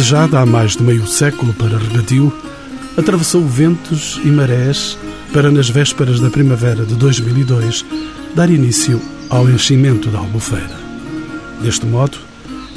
[0.00, 2.32] desejada há mais de meio século para regadio,
[2.96, 4.96] atravessou ventos e marés
[5.30, 7.84] para, nas vésperas da primavera de 2002,
[8.34, 10.80] dar início ao enchimento da Albufeira.
[11.60, 12.16] Deste modo,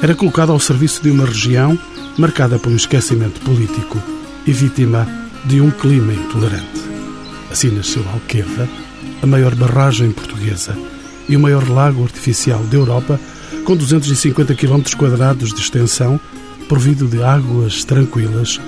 [0.02, 1.78] era colocada ao serviço de uma região
[2.18, 3.98] marcada por um esquecimento político
[4.46, 5.08] e vítima
[5.46, 6.82] de um clima intolerante.
[7.50, 8.68] Assim nasceu Alqueva,
[9.22, 10.76] a maior barragem portuguesa
[11.26, 13.18] e o maior lago artificial da Europa,
[13.64, 16.20] com 250 km quadrados de extensão,
[16.68, 18.60] provido de águas tranquilas,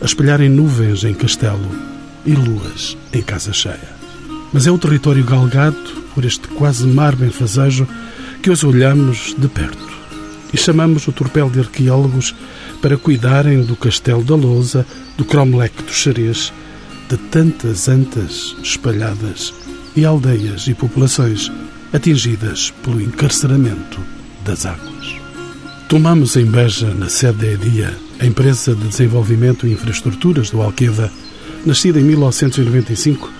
[0.00, 1.70] a espelharem nuvens em castelo
[2.24, 4.02] e luas em casa cheia.
[4.52, 7.86] Mas é o território galgado por este quase mar benfazejo
[8.42, 9.92] que hoje olhamos de perto
[10.52, 12.34] e chamamos o torpel de arqueólogos
[12.80, 16.52] para cuidarem do Castelo da Lousa, do Cromlech do Xarês,
[17.08, 19.54] de tantas antas espalhadas
[19.96, 21.50] e aldeias e populações
[21.92, 24.00] atingidas pelo encarceramento
[24.44, 25.21] das águas.
[25.92, 31.12] Tomamos em Beja, na sede da EDIA, a empresa de desenvolvimento e infraestruturas do Alqueva,
[31.66, 33.30] nascida em 1995,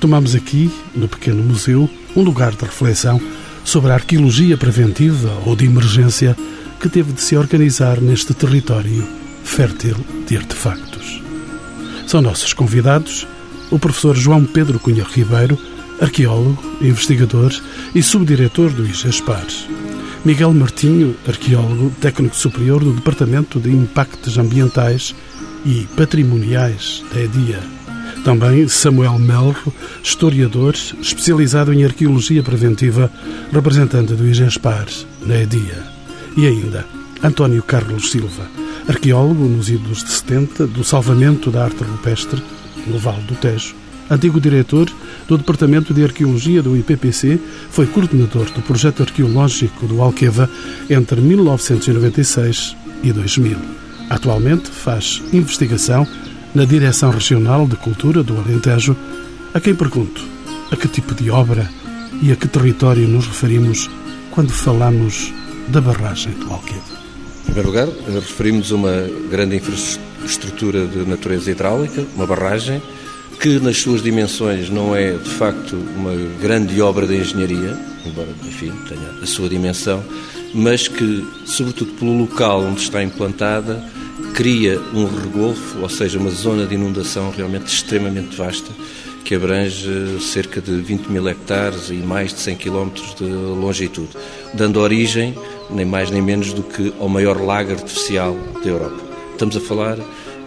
[0.00, 3.20] tomamos aqui, no pequeno museu, um lugar de reflexão
[3.62, 6.34] sobre a arqueologia preventiva ou de emergência
[6.80, 9.06] que teve de se organizar neste território
[9.44, 11.22] fértil de artefactos.
[12.06, 13.28] São nossos convidados
[13.70, 15.58] o professor João Pedro Cunha Ribeiro,
[16.00, 17.52] arqueólogo, investigador
[17.94, 19.44] e subdiretor do IGESPAR.
[20.24, 25.14] Miguel Martinho, arqueólogo, técnico superior do Departamento de Impactos Ambientais
[25.64, 27.60] e Patrimoniais da EDIA.
[28.24, 33.10] Também Samuel Melro, historiador, especializado em arqueologia preventiva,
[33.52, 34.86] representante do IGESPAR
[35.24, 35.84] na EDIA.
[36.36, 36.84] E ainda
[37.22, 38.50] António Carlos Silva,
[38.88, 42.42] arqueólogo nos idos de 70 do salvamento da arte rupestre
[42.86, 43.74] no Vale do Tejo.
[44.10, 44.90] Antigo diretor
[45.26, 47.38] do Departamento de Arqueologia do IPPC,
[47.70, 50.48] foi coordenador do projeto arqueológico do Alqueva
[50.88, 53.56] entre 1996 e 2000.
[54.08, 56.06] Atualmente faz investigação
[56.54, 58.96] na Direção Regional de Cultura do Alentejo,
[59.52, 60.22] a quem pergunto
[60.70, 61.68] a que tipo de obra
[62.22, 63.90] e a que território nos referimos
[64.30, 65.32] quando falamos
[65.68, 66.98] da barragem do Alqueva?
[67.40, 68.92] Em primeiro lugar, referimos uma
[69.30, 72.82] grande infraestrutura de natureza hidráulica, uma barragem,
[73.40, 78.72] que nas suas dimensões não é de facto uma grande obra de engenharia, embora, enfim,
[78.88, 80.02] tenha a sua dimensão,
[80.54, 83.82] mas que, sobretudo pelo local onde está implantada,
[84.34, 88.70] cria um regolfo, ou seja, uma zona de inundação realmente extremamente vasta,
[89.24, 94.10] que abrange cerca de 20 mil hectares e mais de 100 quilómetros de longitude,
[94.54, 95.34] dando origem
[95.70, 99.00] nem mais nem menos do que ao maior lago artificial da Europa.
[99.32, 99.98] Estamos a falar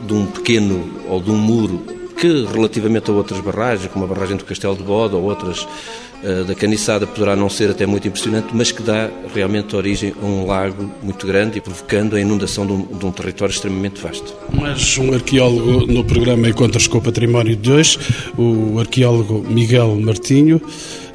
[0.06, 4.38] de um pequeno ou de um muro que, relativamente a outras barragens, como a barragem
[4.38, 8.50] do Castelo de Bode ou outras uh, da Caniçada, poderá não ser até muito impressionante,
[8.54, 12.74] mas que dá realmente origem a um lago muito grande e provocando a inundação de
[12.74, 14.36] um, de um território extremamente vasto.
[14.54, 17.98] Mas um arqueólogo no programa Encontros com o Património de hoje,
[18.38, 20.62] o arqueólogo Miguel Martinho,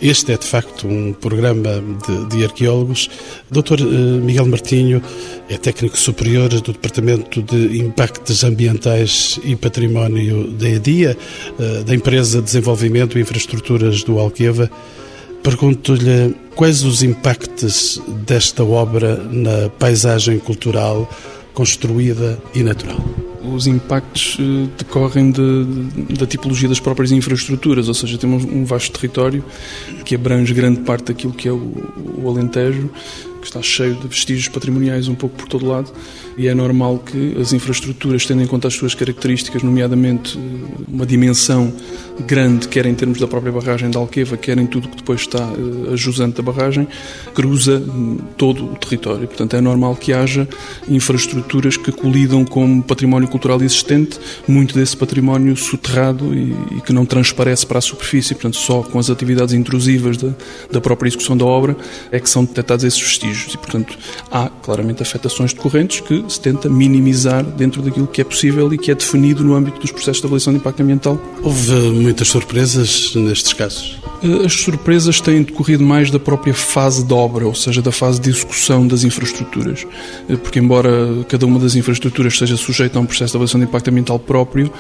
[0.00, 3.08] este é, de facto, um programa de, de arqueólogos.
[3.50, 3.80] Dr.
[3.80, 3.84] Eh,
[4.20, 5.02] Miguel Martinho
[5.48, 11.16] é técnico superior do Departamento de Impactos Ambientais e Património da EDIA,
[11.58, 14.70] eh, da Empresa de Desenvolvimento e Infraestruturas do Alqueva.
[15.42, 21.08] Pergunto-lhe quais os impactos desta obra na paisagem cultural
[21.54, 23.00] construída e natural
[23.54, 25.64] os impactos eh, decorrem de,
[26.18, 29.44] da tipologia das próprias infraestruturas, ou seja, temos um vasto território
[30.04, 31.72] que abrange grande parte daquilo que é o,
[32.18, 32.90] o Alentejo,
[33.46, 35.92] que está cheio de vestígios patrimoniais um pouco por todo lado,
[36.36, 41.06] e é normal que as infraestruturas, tendo em conta as suas características, nomeadamente eh, uma
[41.06, 41.72] dimensão
[42.26, 45.46] grande, quer em termos da própria barragem da Alqueva, quer em tudo que depois está
[45.46, 46.88] uh, a jusante da barragem,
[47.34, 49.26] cruza hum, todo o território.
[49.28, 50.48] Portanto, é normal que haja
[50.88, 54.18] infraestruturas que colidam com património cultural existente,
[54.48, 58.34] muito desse património soterrado e, e, que não transparece para a superfície.
[58.34, 60.34] Portanto, só com as atividades intrusivas da,
[60.70, 61.76] da própria execução da obra
[62.10, 63.35] é que são detectados esses vestígios.
[63.44, 63.96] E, portanto,
[64.30, 68.90] há claramente afetações decorrentes que se tenta minimizar dentro daquilo que é possível e que
[68.90, 71.20] é definido no âmbito dos processos de avaliação de impacto ambiental.
[71.42, 73.98] Houve muitas surpresas nestes casos?
[74.22, 78.20] Eh, as surpresas têm decorrido mais da própria fase de obra, ou seja, da fase
[78.20, 79.86] de execução das infraestruturas.
[80.28, 83.66] Eh, porque, embora cada uma das infraestruturas seja sujeita a um processo de avaliação de
[83.66, 84.70] impacto ambiental próprio,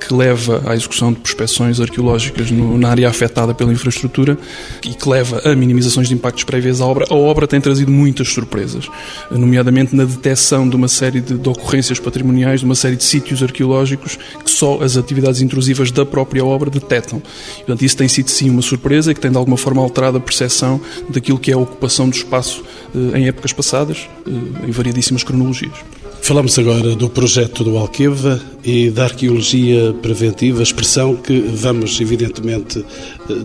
[0.00, 4.38] que leva à execução de prospecções arqueológicas no, na área afetada pela infraestrutura
[4.84, 8.28] e que leva a minimizações de impactos prévios à obra, a obra tem trazido muitas
[8.28, 8.88] surpresas,
[9.30, 13.42] nomeadamente na detecção de uma série de, de ocorrências patrimoniais, de uma série de sítios
[13.42, 17.22] arqueológicos que só as atividades intrusivas da própria obra detectam.
[17.56, 20.20] Portanto, isso tem sido sim uma surpresa e que tem de alguma forma alterado a
[20.20, 22.62] percepção daquilo que é a ocupação do espaço
[22.94, 25.95] eh, em épocas passadas, eh, em variadíssimas cronologias.
[26.26, 32.84] Falamos agora do projeto do Alqueva e da arqueologia preventiva, expressão que vamos, evidentemente,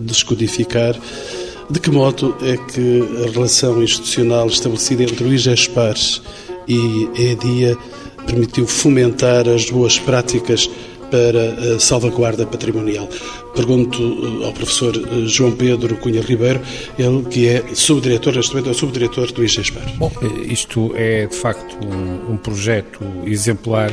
[0.02, 0.96] descodificar.
[1.70, 5.94] De que modo é que a relação institucional estabelecida entre o IGESPAR
[6.66, 7.78] e EDIA
[8.26, 10.68] permitiu fomentar as boas práticas
[11.12, 13.06] para a salvaguarda patrimonial.
[13.54, 16.58] Pergunto eh, ao professor eh, João Pedro Cunha Ribeiro,
[16.98, 19.84] ele que é subdiretor, neste momento é subdiretor do IGESPAR.
[19.98, 23.92] Bom, eh, isto é de facto um, um projeto exemplar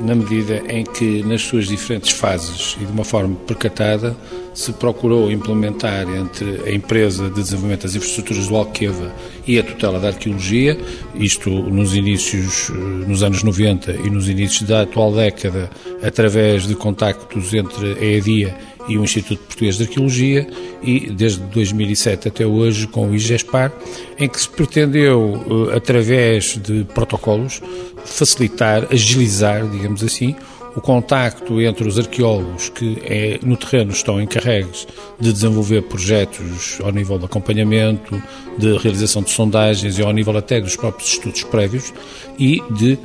[0.00, 4.16] na medida em que, nas suas diferentes fases e de uma forma percatada,
[4.54, 9.12] se procurou implementar entre a empresa de desenvolvimento das infraestruturas do Alqueva
[9.46, 10.78] e a tutela da arqueologia,
[11.16, 15.68] isto nos inícios, nos anos 90 e nos inícios da atual década,
[16.02, 18.56] através de contactos entre a EDIA
[18.88, 20.46] e o Instituto Português de Arqueologia
[20.82, 23.72] e desde 2007 até hoje com o IGESPAR,
[24.18, 27.62] em que se pretendeu, eh, através de protocolos,
[28.04, 30.34] facilitar, agilizar, digamos assim,
[30.76, 34.86] o contacto entre os arqueólogos que é, no terreno estão encarregues
[35.20, 38.20] de desenvolver projetos ao nível de acompanhamento,
[38.58, 41.92] de realização de sondagens e ao nível até dos próprios estudos prévios
[42.38, 42.98] e de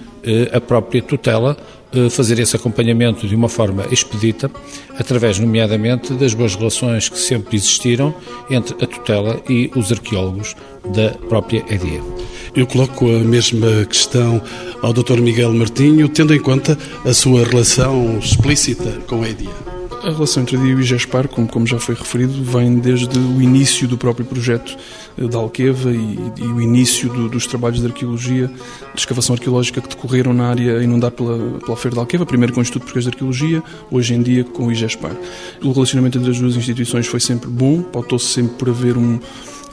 [0.54, 1.57] a própria tutela
[1.92, 4.51] eh, fazer esse acompanhamento de uma forma expedita,
[5.00, 8.13] através, nomeadamente, das boas relações que sempre existiram
[8.48, 10.56] entre a tutela e os arqueólogos
[10.94, 12.01] da própria EDIA.
[12.56, 14.39] Eu coloco a mesma questão
[14.83, 15.19] ao Dr.
[15.19, 19.50] Miguel Martinho, tendo em conta a sua relação explícita com a EDIA.
[20.04, 23.18] A relação entre a DIA e o IGESPAR, como, como já foi referido, vem desde
[23.18, 24.77] o início do próprio projeto eh,
[25.27, 29.89] da Alqueva e, e o início do, dos trabalhos de arqueologia, de escavação arqueológica que
[29.89, 33.10] decorreram na área inundada pela, pela Feira da Alqueva, primeiro com o Instituto Português de
[33.10, 35.16] Arqueologia, hoje em dia com o IGESPAR.
[35.63, 39.19] O relacionamento entre as duas instituições foi sempre bom, pautou-se sempre por haver um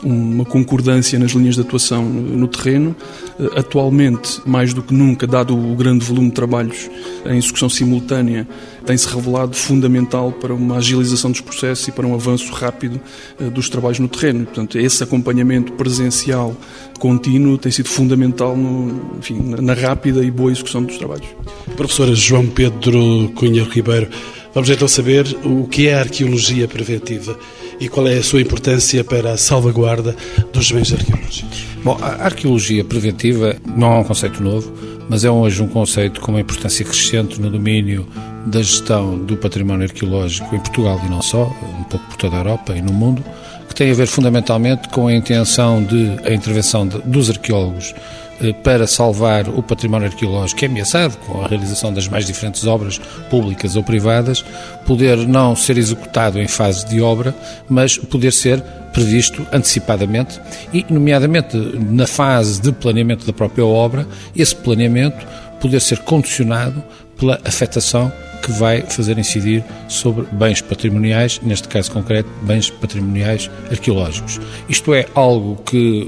[0.03, 2.95] uma concordância nas linhas de atuação no terreno.
[3.39, 6.91] Eh, atualmente, mais do que nunca, dado o grande volume de trabalhos
[7.25, 8.47] em execução simultânea,
[8.85, 13.01] tem-se revelado fundamental para uma agilização dos processos e para um avanço rápido
[13.41, 14.45] eh, dos trabalhos no terreno.
[14.45, 16.57] Portanto, esse acompanhamento presencial
[16.99, 21.27] contínuo tem sido fundamental no, enfim, na rápida e boa execução dos trabalhos.
[21.77, 24.09] Professora João Pedro Cunha Ribeiro,
[24.55, 27.39] vamos então saber o que é a arqueologia preventiva
[27.81, 30.17] e qual é a sua importância para a salvaguarda
[30.53, 31.65] dos bens arqueológicos?
[31.85, 34.73] Bom, a arqueologia preventiva não é um conceito novo,
[35.09, 38.07] mas é hoje um conceito com uma importância crescente no domínio
[38.47, 41.45] da gestão do património arqueológico em Portugal e não só,
[41.79, 43.23] um pouco por toda a Europa e no mundo,
[43.69, 47.95] que tem a ver fundamentalmente com a intenção de a intervenção de, dos arqueólogos
[48.63, 52.99] para salvar o património arqueológico que ameaçado com a realização das mais diferentes obras
[53.31, 54.45] públicas ou privadas,
[54.85, 57.35] poder não ser executado em fase de obra,
[57.69, 58.61] mas poder ser
[58.93, 60.41] previsto antecipadamente
[60.73, 65.27] e, nomeadamente, na fase de planeamento da própria obra, esse planeamento
[65.61, 66.83] poder ser condicionado
[67.19, 68.13] pela afetação
[68.43, 74.41] que vai fazer incidir sobre bens patrimoniais, neste caso concreto, bens patrimoniais arqueológicos.
[74.69, 76.07] Isto é algo que,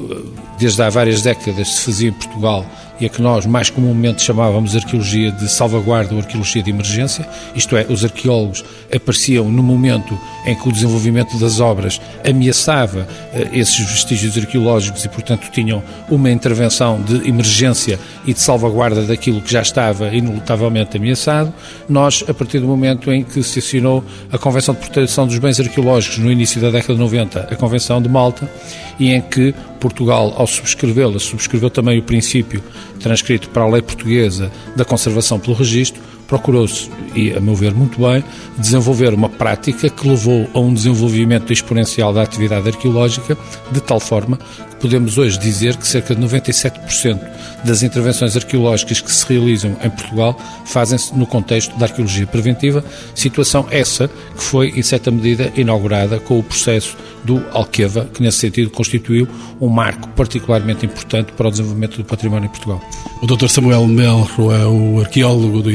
[0.59, 2.65] desde há várias décadas, se fazia em Portugal
[3.01, 7.77] e a que nós mais comumente chamávamos arqueologia de salvaguarda ou arqueologia de emergência, isto
[7.77, 8.65] é, os arqueólogos
[8.95, 15.09] apareciam no momento em que o desenvolvimento das obras ameaçava uh, esses vestígios arqueológicos e,
[15.09, 21.53] portanto, tinham uma intervenção de emergência e de salvaguarda daquilo que já estava inelutavelmente ameaçado.
[21.89, 24.03] Nós, a partir do momento em que se assinou
[24.33, 28.01] a Convenção de Proteção dos Bens Arqueológicos no início da década de 90, a Convenção
[28.01, 28.51] de Malta,
[28.99, 32.63] e em que Portugal, ao subscrevê-la, subscreveu também o princípio
[32.99, 38.01] transcrito para a lei portuguesa da conservação pelo registro, procurou-se, e a meu ver muito
[38.01, 38.23] bem,
[38.59, 43.37] desenvolver uma prática que levou a um desenvolvimento exponencial da atividade arqueológica,
[43.73, 47.19] de tal forma que podemos hoje dizer que cerca de 97%
[47.65, 53.67] das intervenções arqueológicas que se realizam em Portugal fazem-se no contexto da arqueologia preventiva, situação
[53.71, 58.71] essa que foi, em certa medida, inaugurada com o processo do Alqueva, que nesse sentido
[58.71, 59.27] constituiu
[59.61, 62.81] um marco particularmente importante para o desenvolvimento do património em Portugal.
[63.21, 63.49] O Dr.
[63.49, 65.71] Samuel Melro é o arqueólogo do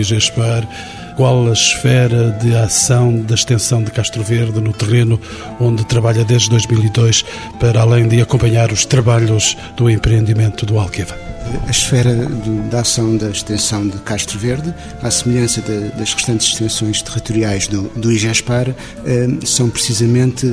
[1.16, 5.20] Qual a esfera de ação da extensão de Castro Verde no terreno
[5.60, 7.24] onde trabalha desde 2002
[7.60, 11.16] para além de acompanhar os trabalhos do empreendimento do Alqueva?
[11.68, 12.14] a esfera
[12.70, 17.84] da ação da extensão de Castro Verde, à semelhança de, das restantes extensões territoriais do,
[17.90, 18.70] do IGESPAR,
[19.06, 20.48] eh, são precisamente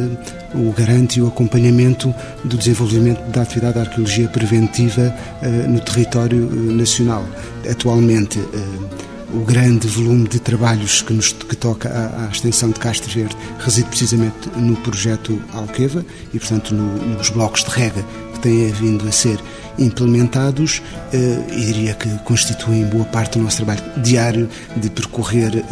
[0.55, 6.51] o garante e o acompanhamento do desenvolvimento da atividade de arqueologia preventiva eh, no território
[6.53, 7.25] eh, nacional.
[7.69, 8.41] Atualmente,
[9.33, 13.37] o grande volume de trabalhos que, nos, que toca à, à, extensão de Castro Verde
[13.59, 19.07] reside precisamente no projeto Alqueva e, portanto, no, nos blocos de rega que têm vindo
[19.07, 19.39] a ser
[19.79, 20.83] implementados
[21.13, 25.65] e diria que constituem boa parte do nosso trabalho diário de percorrer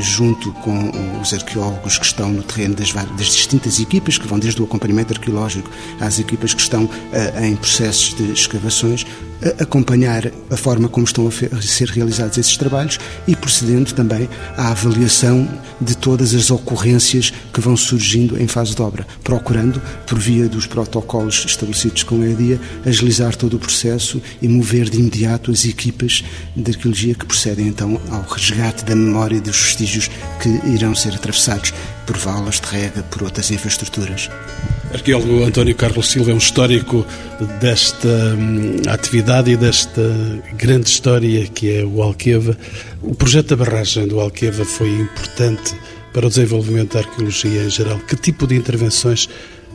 [0.00, 0.90] junto com
[1.20, 5.12] os arqueólogos que estão no terreno das, das distintas equipas, que vão desde o acompanhamento
[5.12, 6.88] arqueológico às equipas que estão
[7.40, 9.06] em processos de escavações,
[9.60, 15.48] acompanhar a forma como estão a ser realizados esses trabalhos e procedendo também à avaliação
[15.80, 20.66] de todas as ocorrências que vão surgindo em fase de obra, procurando, por via dos
[20.66, 26.24] protocolos estabelecidos com a EDIA, agilizar todo o processo e mover de imediato as equipas
[26.54, 31.72] de arqueologia que procedem então ao resgate da memória dos vestígios que irão ser atravessados
[32.06, 34.30] por valas de rega, por outras infraestruturas.
[34.92, 37.06] Arqueólogo António Carlos Silva é um histórico
[37.60, 40.02] desta hum, atividade e desta
[40.54, 42.56] grande história que é o Alqueva.
[43.00, 45.74] O projeto da barragem do Alqueva foi importante
[46.12, 47.98] para o desenvolvimento da arqueologia em geral.
[48.00, 49.28] Que tipo de intervenções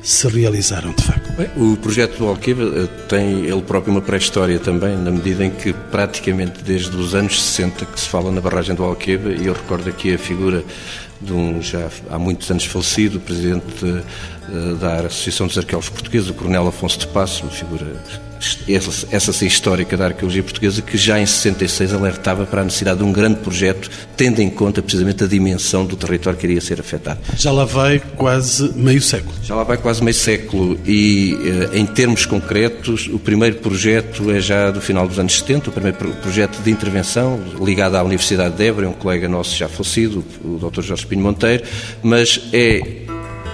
[0.04, 1.34] se realizaram, de facto?
[1.34, 5.52] Bem, o projeto do Alqueva eh, tem ele próprio uma pré-história também, na medida em
[5.52, 9.54] que praticamente desde os anos 60 que se fala na barragem do Alqueva, e eu
[9.54, 10.64] recordo aqui a figura
[11.22, 16.34] de um já há muitos anos falecido, presidente eh, da Associação dos Arqueólogos Portugueses, o
[16.34, 17.86] Coronel Afonso de Passos, uma figura
[19.12, 23.12] essa, histórica da arqueologia portuguesa, que já em 66 alertava para a necessidade de um
[23.12, 27.20] grande projeto, tendo em conta precisamente a dimensão do território que iria ser afetado.
[27.36, 29.34] Já lá vai quase meio século.
[29.44, 31.38] Já lá vai quase meio século e,
[31.74, 35.74] eh, em termos concretos, o primeiro projeto é já do final dos anos 70, o
[35.74, 40.58] primeiro projeto de intervenção ligado à Universidade de Évora, um colega nosso já falecido, o
[40.58, 40.82] Dr.
[40.82, 41.64] Jorge Pinho Monteiro,
[42.04, 43.07] mas é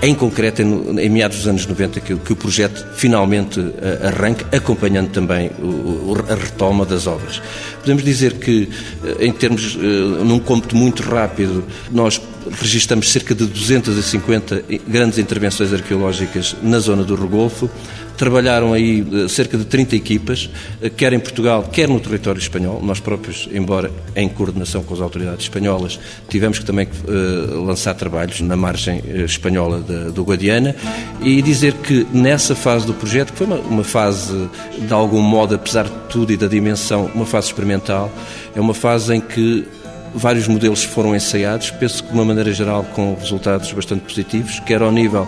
[0.04, 3.74] em concreto em, meados dos anos 90 que, que o projeto finalmente uh,
[4.08, 7.42] arranca, acompanhando também o, o, a retoma das obras.
[7.80, 8.70] Podemos dizer que,
[9.02, 15.72] uh, em termos, uh, num cômputo muito rápido, nós registramos cerca de 250 grandes intervenções
[15.72, 17.70] arqueológicas na zona do Regolfo,
[18.18, 20.50] Trabalharam aí eh, cerca de 30 equipas,
[20.82, 22.82] eh, quer em Portugal, quer no território espanhol.
[22.84, 28.42] Nós próprios, embora em coordenação com as autoridades espanholas, tivemos que também uh, lançar trabalhos
[28.42, 30.76] na margem espanhola do Guadiana
[31.22, 35.56] e dizer que nessa fase do projeto, que foi uma, uma fase de algum modo,
[35.56, 38.12] apesar de tudo e da dimensão, uma fase experimental,
[38.56, 39.66] é uma fase em que
[40.14, 44.82] vários modelos foram ensaiados, penso que de uma maneira geral com resultados bastante positivos, quer
[44.82, 45.28] ao nível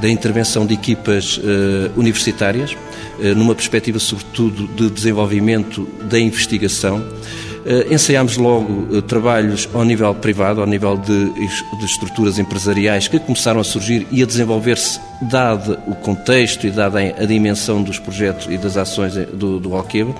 [0.00, 6.98] da intervenção de equipas uh, universitárias, uh, numa perspectiva sobretudo de desenvolvimento da investigação.
[6.98, 13.60] Uh, ensaiámos logo trabalhos ao nível privado, ao nível de, de, estruturas empresariais que começaram
[13.60, 18.58] a surgir e a desenvolver-se, dado o contexto e dada a dimensão dos projetos e
[18.58, 20.14] das ações do, do Alqueva.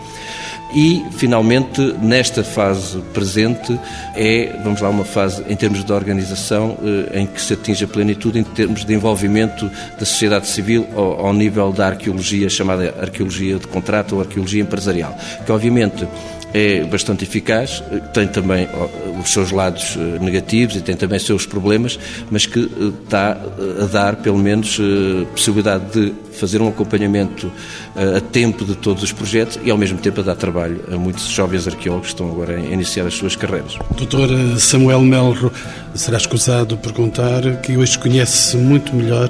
[0.75, 3.79] E, finalmente, nesta fase presente,
[4.17, 7.89] é, vamos lá, uma fase em termos de organização eh, em que se atinge a
[7.89, 13.57] plenitude em termos de envolvimento da sociedade civil ao, ao nível da arqueologia, chamada arqueologia
[13.57, 15.17] de contrato ou arqueologia empresarial,
[15.47, 16.09] que obviamente
[16.55, 17.83] é bastante eficaz,
[18.13, 18.69] tem também
[19.21, 21.99] os seus lados eh, negativos e tem também os seus problemas,
[22.31, 22.71] mas que
[23.03, 27.51] está eh, a dar, pelo menos, eh, possibilidade de fazer um acompanhamento
[27.97, 31.27] a tempo de todos os projetos e, ao mesmo tempo, a dar trabalho a muitos
[31.29, 33.77] jovens arqueólogos que estão agora a iniciar as suas carreiras.
[33.97, 35.53] Doutor Samuel Melro,
[35.95, 39.29] será escusado perguntar que hoje conhece muito melhor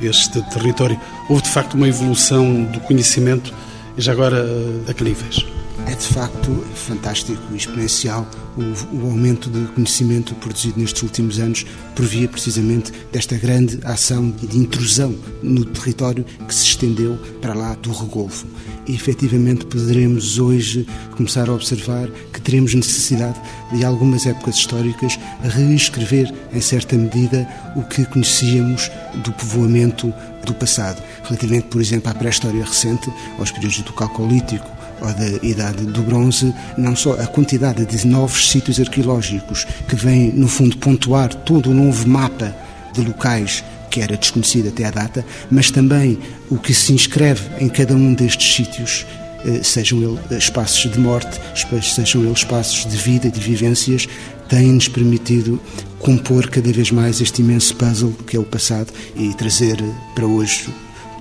[0.00, 1.00] este território.
[1.28, 3.52] Houve, de facto, uma evolução do conhecimento
[3.96, 4.44] e já agora
[4.88, 5.63] a que níveis?
[5.86, 8.26] É de facto fantástico e exponencial
[8.56, 14.30] o, o, aumento de conhecimento produzido nestes últimos anos por via precisamente desta grande ação
[14.30, 18.46] de intrusão no território que se estendeu para lá do regolfo.
[18.86, 20.86] E efetivamente poderemos hoje
[21.16, 23.38] começar a observar que teremos necessidade
[23.72, 28.90] de algumas épocas históricas reescrever em certa medida o que conhecíamos
[29.22, 30.12] do povoamento
[30.44, 35.84] do passado, relativamente, por exemplo, à pré-história recente, aos períodos do Calcolítico, ou da Idade
[35.84, 41.34] do Bronze, não só a quantidade de novos sítios arqueológicos que vêm, no fundo, pontuar
[41.34, 42.54] todo o novo mapa
[42.92, 46.18] de locais que era desconhecido até à data, mas também
[46.50, 49.06] o que se inscreve em cada um destes sítios,
[49.44, 51.40] eh, sejam eles espaços de morte,
[51.80, 54.08] sejam eles espaços de vida, de vivências,
[54.48, 55.60] tem-nos permitido
[56.00, 59.76] compor cada vez mais este imenso puzzle que é o passado e trazer
[60.14, 60.68] para hoje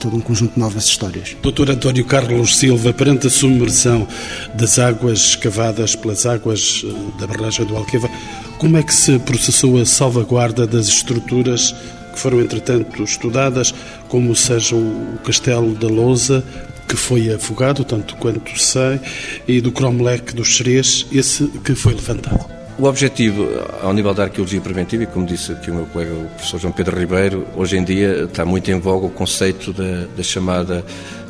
[0.03, 1.37] todo um conjunto de novas histórias.
[1.41, 4.05] Doutor António Carlos Silva, perante a submersão
[4.53, 8.09] das águas escavadas pelas águas eh, da barragem do Alqueva,
[8.57, 11.73] como é que se processou a salvaguarda das estruturas
[12.11, 13.73] que foram, entretanto, estudadas,
[14.09, 16.43] como seja o Castelo da Lousa,
[16.85, 18.99] que foi afogado, tanto quanto sei,
[19.47, 22.52] e do Cromlech dos Xerez, esse que foi levantado?
[22.77, 23.47] O objetivo,
[23.83, 26.73] ao nível da arqueologia preventiva, e como disse aqui o meu colega, o professor João
[26.73, 30.83] Pedro Ribeiro, hoje em dia está muito em voga o conceito da, da chamada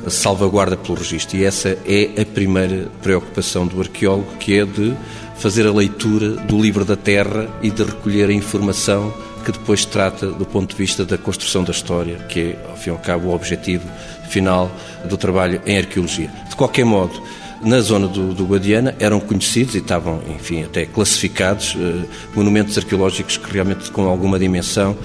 [0.07, 1.35] salvaguarda pelo registro.
[1.35, 4.95] E essa é a primeira preocupação do arqueólogo, que é de
[5.35, 10.27] fazer a leitura do livro da terra e de recolher a informação que depois trata
[10.27, 13.27] do ponto de vista da construção da história, que é, ao fim e ao cabo,
[13.27, 13.85] o objetivo
[14.29, 14.71] final
[15.03, 16.31] do trabalho em arqueologia.
[16.49, 17.21] De qualquer modo,
[17.63, 22.05] na zona do, do Guadiana eram conhecidos e estavam, enfim, até classificados eh,
[22.35, 24.95] monumentos arqueológicos que realmente com alguma dimensão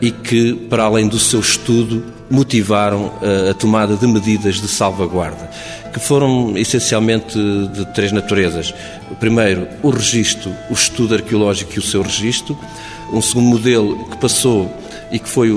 [0.00, 5.50] e que, para além do seu estudo, motivaram eh, a tomada de medidas de salvaguarda,
[5.92, 7.38] que foram essencialmente
[7.72, 8.74] de três naturezas.
[9.20, 12.58] Primeiro, o registro, o estudo arqueológico e o seu registro.
[13.12, 14.72] Um segundo modelo que passou
[15.12, 15.52] e que foi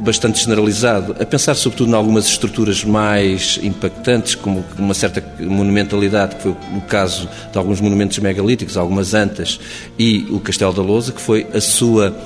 [0.00, 6.42] bastante generalizado, a pensar sobretudo em algumas estruturas mais impactantes, como uma certa monumentalidade, que
[6.42, 9.58] foi o caso de alguns monumentos megalíticos, algumas antas,
[9.98, 12.16] e o Castelo da Lousa, que foi a sua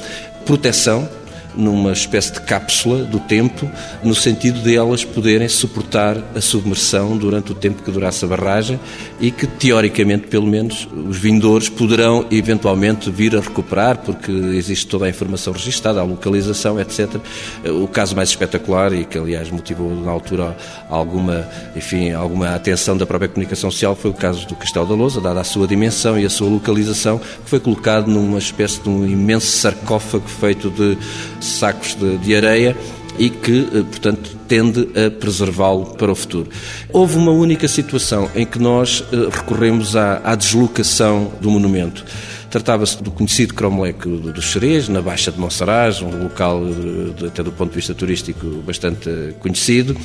[0.44, 1.08] proteção
[1.54, 3.70] numa espécie de cápsula do tempo,
[4.02, 8.78] no sentido de elas poderem suportar a submersão durante o tempo que durasse a barragem
[9.20, 15.06] e que, teoricamente, pelo menos, os vindores poderão eventualmente vir a recuperar, porque existe toda
[15.06, 17.16] a informação registada, a localização, etc.
[17.64, 20.56] O caso mais espetacular e que, aliás, motivou na altura
[20.88, 25.20] alguma, enfim, alguma atenção da própria comunicação social foi o caso do Castelo da Lousa,
[25.20, 29.06] dada a sua dimensão e a sua localização, que foi colocado numa espécie de um
[29.06, 30.96] imenso sarcófago feito de
[31.40, 32.76] sacos de, de areia
[33.18, 36.48] e que, eh, portanto, tende a preservá-lo para o futuro.
[36.92, 42.04] Houve uma única situação em que nós eh, recorremos à, à deslocação do monumento.
[42.50, 47.52] Tratava-se do conhecido cromleque dos Xerez, na Baixa de Monsaraz, um local, eh, até do
[47.52, 49.96] ponto de vista turístico, bastante conhecido,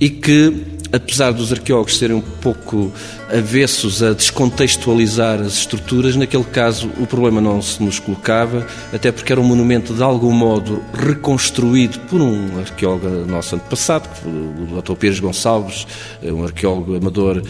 [0.00, 2.92] e que apesar dos arqueólogos serem um pouco
[3.32, 9.32] avessos a descontextualizar as estruturas, naquele caso o problema não se nos colocava, até porque
[9.32, 14.94] era um monumento de algum modo reconstruído por um arqueólogo nosso antepassado, o Dr.
[14.94, 15.86] Pires Gonçalves,
[16.22, 17.42] um arqueólogo amador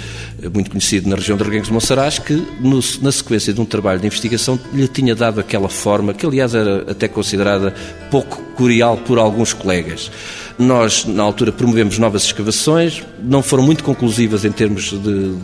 [0.53, 4.01] muito conhecido na região de Reguengos de Monsaraz, que no, na sequência de um trabalho
[4.01, 7.73] de investigação lhe tinha dado aquela forma, que aliás era até considerada
[8.11, 10.11] pouco curial por alguns colegas.
[10.59, 15.37] Nós, na altura, promovemos novas escavações, não foram muito conclusivas em termos de,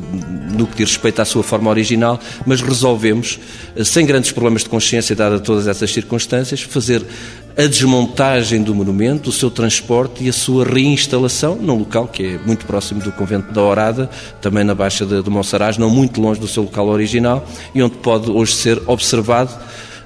[0.56, 3.38] no que diz respeito à sua forma original, mas resolvemos,
[3.84, 7.06] sem grandes problemas de consciência, dada todas essas circunstâncias, fazer
[7.56, 12.38] a desmontagem do monumento, o seu transporte e a sua reinstalação num local que é
[12.44, 16.40] muito próximo do convento da Orada, também na Baixa de, de Monsaraz, não muito longe
[16.40, 19.52] do seu local original, e onde pode hoje ser observado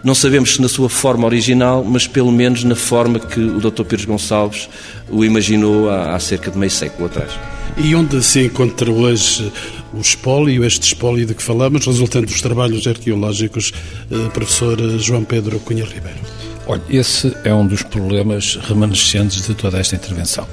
[0.03, 3.85] não sabemos se na sua forma original, mas pelo menos na forma que o Dr.
[3.85, 4.69] Pires Gonçalves
[5.11, 7.31] o imaginou há, há cerca de meio século atrás.
[7.77, 9.53] E onde se encontra hoje
[9.93, 13.73] o espólio, este espólio de que falamos, resultante dos trabalhos arqueológicos,
[14.11, 16.19] eh, professor João Pedro Cunha Ribeiro?
[16.67, 20.47] Olha, esse é um dos problemas remanescentes de toda esta intervenção.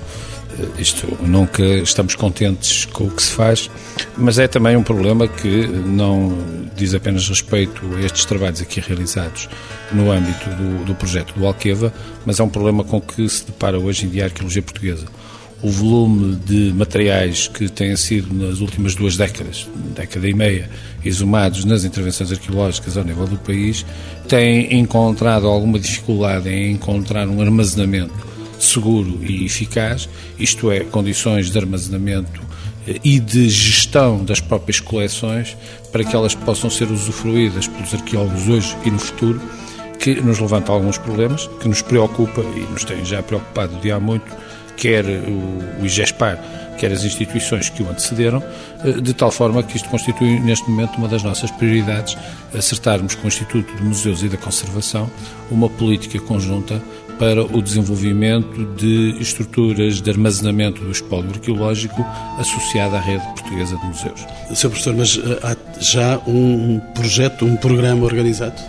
[0.60, 3.70] Eh, isto, nunca estamos contentes com o que se faz,
[4.18, 6.38] mas é também um problema que não
[6.76, 9.50] diz apenas respeito a estes trabalhos aqui realizados
[9.92, 11.94] no âmbito do, do projeto do Alqueva,
[12.26, 15.06] mas é um problema com que se depara hoje em dia a arqueologia portuguesa.
[15.62, 20.70] O volume de materiais que têm sido nas últimas duas décadas, década e meia,
[21.04, 23.86] exumados nas intervenções arqueológicas ao nível do país,
[24.28, 28.35] tem encontrado alguma dificuldade em encontrar um armazenamento
[28.66, 32.42] seguro e eficaz, isto é, condições de armazenamento
[32.88, 35.56] eh, e de gestão das próprias coleções
[35.92, 39.42] para que elas possam ser usufruídas pelos arqueólogos hoje e no futuro,
[40.00, 44.00] que nos levanta alguns problemas, que nos preocupa e nos tem já preocupado de há
[44.00, 44.36] muito,
[44.76, 46.38] quer o IGESPAR,
[46.78, 48.44] quer as instituições que o antecederam,
[48.84, 52.18] eh, de tal forma que isto constitui neste momento uma das nossas prioridades,
[52.54, 55.10] acertarmos com o Instituto de Museus e da Conservação
[55.50, 56.82] uma política conjunta
[57.18, 62.06] para o desenvolvimento de estruturas de armazenamento do espólio arqueológico
[62.38, 64.26] associada à rede portuguesa de museus.
[64.54, 64.70] Sr.
[64.70, 68.62] Professor, mas eh, há já um projeto, um programa organizado?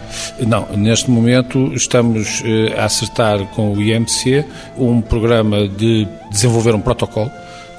[0.46, 4.44] Não, neste momento estamos eh, a acertar com o IMC
[4.76, 7.30] um programa de desenvolver um protocolo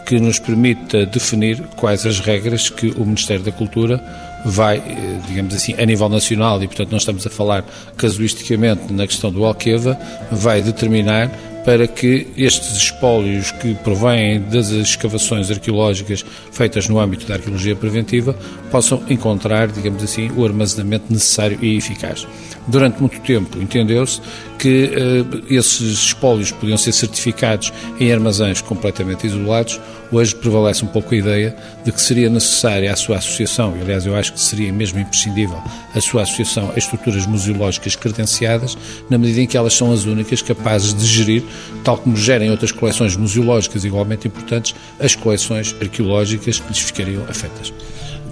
[0.07, 4.01] que nos permita definir quais as regras que o Ministério da Cultura
[4.45, 7.65] vai, eh, digamos assim, a nível nacional, e portanto não estamos a falar
[7.97, 9.99] casuisticamente na questão do Alqueva,
[10.31, 11.29] vai determinar
[11.65, 18.33] para que estes espólios que provêm das escavações arqueológicas feitas no âmbito da arqueologia preventiva
[18.71, 22.25] possam encontrar, digamos assim, o armazenamento necessário e eficaz.
[22.65, 24.21] Durante muito tempo entendeu-se
[24.57, 29.79] que uh, esses espólios podiam ser certificados em armazéns completamente isolados.
[30.11, 34.05] Hoje prevalece um pouco a ideia de que seria necessária a sua associação, e aliás
[34.05, 35.61] eu acho que seria mesmo imprescindível
[35.93, 38.77] a sua associação a estruturas museológicas credenciadas,
[39.09, 41.43] na medida em que elas são as únicas capazes de gerir,
[41.83, 47.73] tal como gerem outras coleções museológicas igualmente importantes, as coleções arqueológicas que lhes ficariam afetas.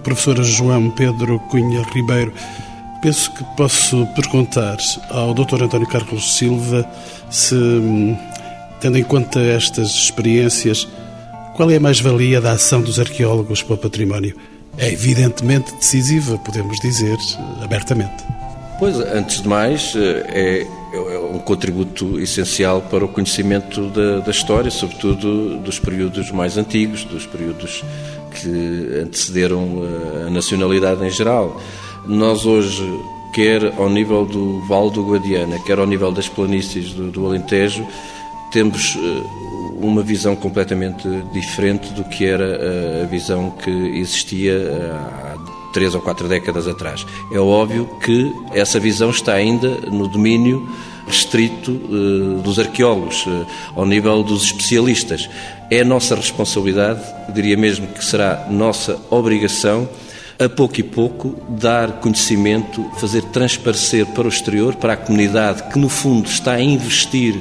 [0.02, 2.32] Professora João Pedro Cunha Ribeiro,
[3.06, 4.78] penso que posso perguntar
[5.12, 5.62] ao Dr.
[5.62, 6.84] António Carlos Silva
[7.30, 7.56] se,
[8.82, 10.88] tendo em conta estas experiências,
[11.56, 14.36] qual é a mais-valia da ação dos arqueólogos para o património?
[14.80, 17.15] É evidentemente decisiva, podemos dizer
[17.63, 18.24] abertamente.
[18.80, 24.32] Pois, antes de mais, eh, é, é um contributo essencial para o conhecimento da, da,
[24.32, 27.84] história, sobretudo dos períodos mais antigos, dos períodos
[28.32, 31.62] que antecederam eh, a nacionalidade em geral.
[32.08, 33.00] Nós hoje,
[33.34, 37.86] quer ao nível do Vale do Guadiana, quer ao nível das planícies do, do Alentejo,
[38.52, 39.24] temos eh,
[39.82, 44.54] uma visão completamente diferente do que era a visão que existia
[44.94, 47.06] há três ou quatro décadas atrás.
[47.34, 50.70] É óbvio que essa visão está ainda no domínio
[51.08, 51.72] restrito
[52.44, 53.26] dos arqueólogos,
[53.76, 55.30] ao nível dos especialistas.
[55.70, 57.02] É nossa responsabilidade,
[57.34, 59.88] diria mesmo que será nossa obrigação,
[60.38, 65.80] a pouco e pouco, dar conhecimento, fazer transparecer para o exterior, para a comunidade que,
[65.80, 67.36] no fundo, está a investir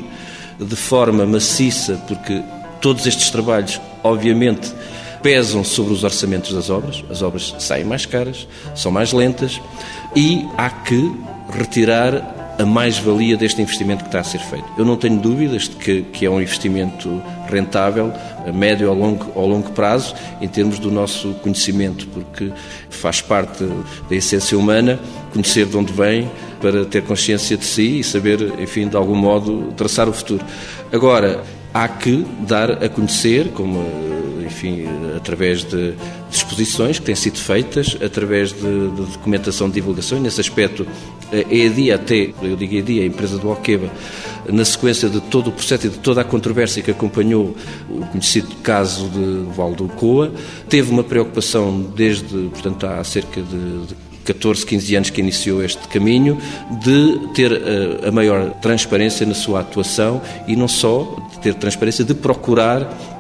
[0.58, 2.42] de forma maciça, porque
[2.80, 4.72] todos estes trabalhos, obviamente,
[5.22, 9.60] pesam sobre os orçamentos das obras, as obras saem mais caras, são mais lentas
[10.14, 11.12] e há que
[11.50, 14.66] retirar a mais-valia deste investimento que está a ser feito.
[14.78, 18.12] Eu não tenho dúvidas de que, que é um investimento rentável
[18.46, 22.50] a médio ou longo, ao longo prazo em termos do nosso conhecimento, porque
[22.90, 23.64] faz parte
[24.08, 24.98] da essência humana
[25.32, 26.30] conhecer de onde vem
[26.60, 30.44] para ter consciência de si e saber, enfim, de algum modo traçar o futuro.
[30.92, 31.42] Agora,
[31.74, 33.84] há que dar a conhecer, como
[34.46, 34.84] enfim,
[35.16, 35.94] através de
[36.30, 40.86] exposições que têm sido feitas, através de, de documentação de divulgação, e nesse aspecto
[41.32, 43.90] a EADI, até, eu digo EADI, a empresa do Alqueva,
[44.46, 47.56] na sequência de todo o processo e de toda a controvérsia que acompanhou
[47.88, 50.32] o conhecido caso de Valdo Coa,
[50.68, 55.86] teve uma preocupação desde, portanto, há cerca de, de 14, 15 anos que iniciou este
[55.88, 56.38] caminho,
[56.70, 62.04] de ter eh, a maior transparência na sua atuação e não só de ter transparência,
[62.04, 63.13] de procurar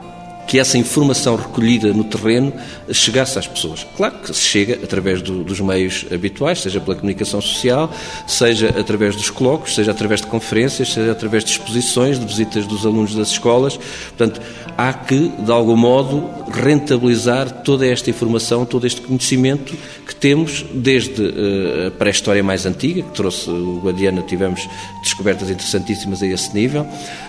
[0.54, 2.52] que essa informação recolhida no terreno
[2.92, 3.84] chegasse às pessoas.
[3.96, 7.92] Claro que se chega através do, dos meios habituais, seja pela comunicação social,
[8.24, 12.86] seja através dos colóquios, seja através de conferências, seja através de exposições, de visitas dos
[12.86, 13.76] alunos das escolas.
[13.76, 14.40] Portanto,
[14.78, 21.20] há que, de algum modo, rentabilizar toda esta informação, todo este conhecimento que temos desde
[21.20, 24.68] uh, a pré-história mais antiga, que trouxe o Guadiana, tivemos
[25.02, 26.86] descobertas interessantíssimas a esse nível,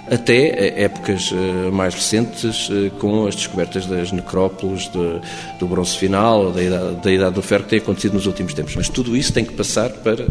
[0.10, 5.22] até épocas uh, mais recentes, uh, com as descobertas das necrópolis, de,
[5.60, 8.76] do bronze final, da idade, da idade, do ferro, que tem acontecido nos últimos tempos.
[8.76, 10.24] Mas tudo isso tem que passar para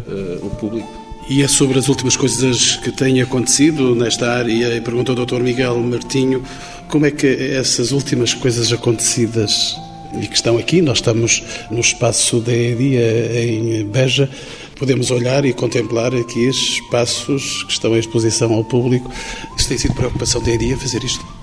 [0.42, 1.04] o público.
[1.28, 5.40] E é sobre as últimas coisas que têm acontecido nesta área, e perguntou o Dr.
[5.40, 6.44] Miguel Martinho,
[6.88, 9.76] como é que essas últimas coisas acontecidas
[10.20, 14.28] e que estão aqui, nós estamos no espaço da EDIA em Beja,
[14.76, 19.10] podemos olhar e contemplar aqui espaços que estão em exposição ao público.
[19.56, 21.33] Isso tem sido preocupação da EDIA fazer isto?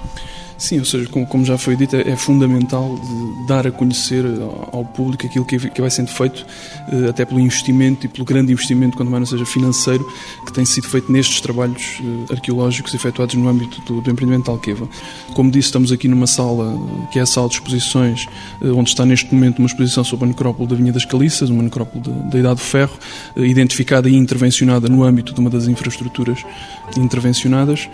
[0.61, 2.95] Sim, ou seja, como, como já foi dito, é, é, fundamental
[3.47, 4.23] dar a conhecer
[4.71, 6.45] ao público aquilo que, que vai sendo feito,
[6.91, 10.07] eh, até pelo investimento e pelo grande investimento, quando mais não seja financeiro,
[10.45, 14.51] que tem sido feito nestes trabalhos eh, arqueológicos efetuados no âmbito do, do empreendimento de
[14.51, 14.87] Alqueva.
[15.33, 16.77] Como disse, estamos aqui numa sala,
[17.11, 18.27] que é a sala de exposições,
[18.61, 21.63] eh, onde está neste momento uma exposição sobre a necrópole da Vinha das Caliças, uma
[21.63, 22.93] necrópole da Idade do Ferro,
[23.35, 26.43] identificada e intervencionada no âmbito de uma das infraestruturas
[26.95, 27.89] intervencionadas.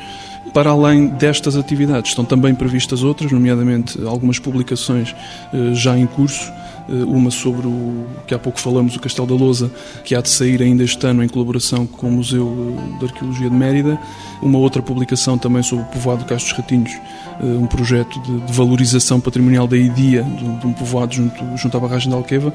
[0.57, 5.15] Para além destas atividades, estão também previstas outras, nomeadamente algumas publicações
[5.53, 6.51] eh, já em curso.
[6.89, 9.69] Eh, uma sobre o que há pouco falamos, o Castelo da Lousa,
[10.03, 13.55] que há de sair ainda este ano em colaboração com o Museu de Arqueologia de
[13.55, 13.99] Mérida.
[14.41, 19.19] Uma outra publicação também sobre o povoado de Castros Ratinhos, eh, um projeto de, valorização
[19.19, 22.51] patrimonial da IDIA, de, um povoado junto, junto à barragem de Alqueva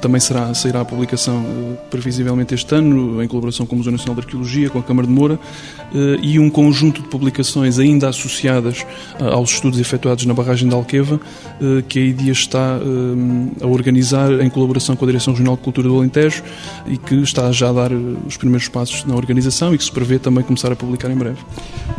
[0.00, 4.14] também será, sairá a publicação eh, previsivelmente este ano, em colaboração com o Museu Nacional
[4.14, 5.38] de Arqueologia, com a Câmara de Moura,
[5.94, 8.86] eh, e um conjunto de publicações ainda associadas
[9.20, 11.20] aos estudos efetuados na barragem de Alqueva,
[11.88, 12.78] que a IDIA está
[13.60, 16.42] a organizar em colaboração com a Direção Regional de Cultura do Alentejo
[16.86, 20.18] e que está já a dar os primeiros passos na organização e que se prevê
[20.18, 21.38] também começar a publicar em breve.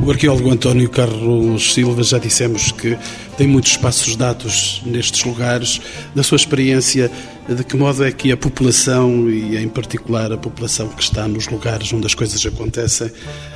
[0.01, 2.97] O arqueólogo António Carlos Silva já dissemos que
[3.37, 5.81] tem muitos passos dados nestes lugares.
[6.13, 7.11] Da sua experiência,
[7.55, 11.47] de que modo é que a população, e em particular a população que está nos
[11.47, 13.11] lugares onde as coisas acontecem,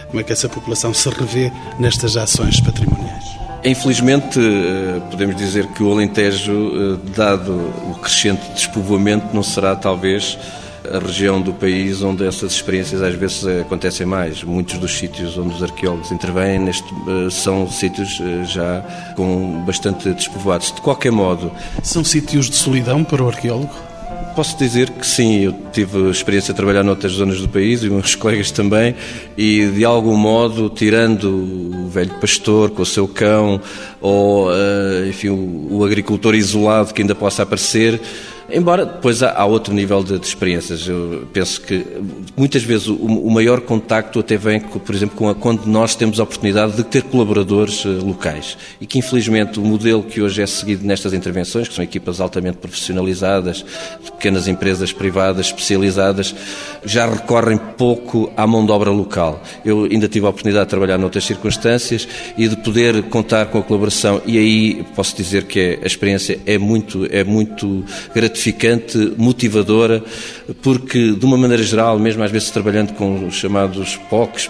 [0.08, 3.23] como é que essa população se revê nestas ações patrimoniais?
[3.63, 10.38] Infelizmente, eh, podemos dizer que o Alentejo, eh, dado o crescente despovoamento, não será talvez
[10.91, 14.43] a região do país onde essas experiências às vezes acontecem mais.
[14.43, 18.82] Muitos dos sítios onde os arqueólogos intervêm neste, eh, são sítios já
[19.15, 20.74] com bastante despovoados.
[20.74, 21.52] De qualquer modo.
[21.82, 23.74] São sítios de solidão para o arqueólogo?
[24.36, 28.15] Posso dizer que sim, eu tive experiência de trabalhar noutras zonas do país e meus
[28.15, 28.96] colegas também,
[29.38, 33.62] e de algum modo, tirando o velho pastor com o seu cão,
[34.02, 38.02] ou eh, enfim, o agricultor isolado que ainda possa aparecer,
[38.49, 40.88] Embora depois há, outro nível de, de, experiências.
[40.88, 41.86] Eu penso que
[42.36, 46.19] muitas vezes o, o maior contacto até vem, por exemplo, com a, quando nós temos
[46.19, 48.58] a oportunidade de ter colaboradores uh, locais.
[48.82, 52.58] E que infelizmente o modelo que hoje é seguido nestas intervenções, que são equipas altamente
[52.58, 53.65] profissionalizadas,
[54.03, 56.36] pequenas empresas privadas especializadas,
[56.86, 59.41] já recorrem pouco à mão de obra local.
[59.63, 63.63] Eu ainda tive a oportunidade de trabalhar noutras circunstâncias e de poder contar com a
[63.63, 69.13] colaboração e aí posso dizer que é, a experiência é muito, é muito gratificante gratificante,
[69.15, 70.04] motivadora,
[70.62, 74.50] porque, de uma maneira geral, mesmo às vezes trabalhando com os chamados POCs,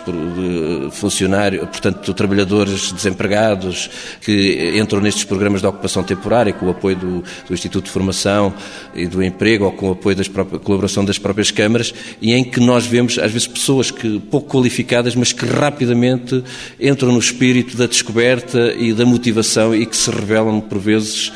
[0.91, 3.89] funcionários, portanto, trabalhadores desempregados,
[4.21, 8.53] que entram nestes programas de ocupação temporária, com o apoio do, do Instituto de Formação
[8.95, 10.23] e do Emprego, ou com o apoio da
[10.59, 15.15] colaboração das próprias câmaras, e em que nós vemos, às vezes, pessoas que pouco qualificadas,
[15.15, 16.41] mas que rapidamente
[16.79, 21.31] entram no espírito da descoberta e da motivação e que se revelam, por vezes,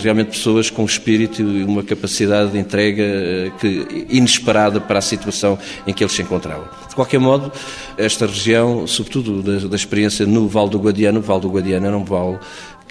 [0.00, 5.58] realmente pessoas com espírito e uma capacidade de entrega eh, que, inesperada para a situação
[5.86, 6.64] em que eles se encontravam.
[6.88, 7.52] De qualquer modo,
[7.96, 11.96] esta região, sobretudo da, da experiência no Val do Guadiano, o Val do Guadiano era
[11.96, 12.38] um vale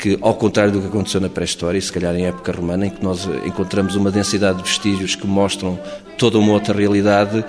[0.02, 2.90] que, ao contrário do que aconteceu na pré-história, e se calhar em época romana, em
[2.90, 5.80] que nós encontramos uma densidade de vestígios que mostram
[6.18, 7.46] toda uma outra realidade,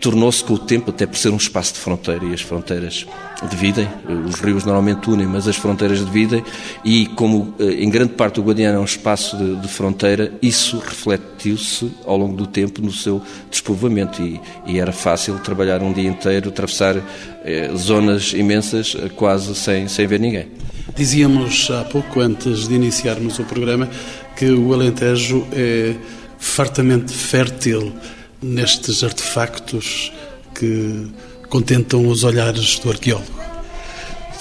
[0.00, 3.06] tornou-se com o tempo, até por ser um espaço de fronteira, e as fronteiras
[3.48, 3.88] dividem,
[4.28, 6.42] os rios normalmente unem, mas as fronteiras dividem,
[6.84, 10.78] e como eh, em grande parte o Guadiana é um espaço de, de fronteira, isso
[10.80, 16.08] refletiu-se ao longo do tempo no seu despovoamento, e, e, era fácil trabalhar um dia
[16.08, 16.96] inteiro, atravessar
[17.76, 20.48] zonas imensas eh, quase sem, sem ver ninguém.
[20.94, 23.88] Dizíamos há pouco, antes de iniciarmos o programa,
[24.36, 25.94] que o Alentejo é
[26.38, 27.92] fartamente fértil
[28.42, 30.12] nestes artefactos
[30.54, 31.06] que
[31.48, 33.41] contentam os olhares do arqueólogo?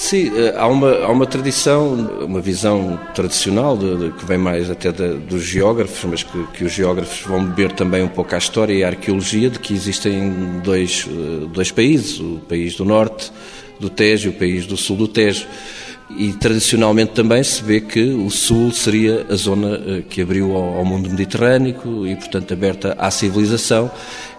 [0.02, 1.94] Sim, eh, há uma, há uma tradição,
[2.26, 6.64] uma visão tradicional de, de, que vem mais até de, dos geógrafos, mas que, que,
[6.64, 10.60] os geógrafos vão beber também um pouco à história e à arqueologia, de que existem
[10.64, 13.32] dois, eh, dois países, o país do norte
[13.80, 15.46] do Tejo e o país do sul do Tejo.
[16.17, 20.84] E tradicionalmente também se vê que o Sul seria a zona eh, que abriu ao
[20.84, 23.89] mundo mediterrâneo e, portanto, aberta à civilização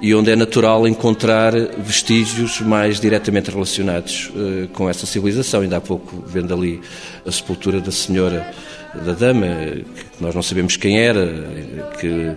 [0.01, 5.63] e onde é natural encontrar vestígios mais diretamente relacionados eh, com essa civilização.
[5.63, 6.81] Ainda há pouco, vendo ali
[7.27, 8.53] a sepultura da senhora,
[8.95, 11.27] da dama, que nós não sabemos quem era,
[11.99, 12.33] que,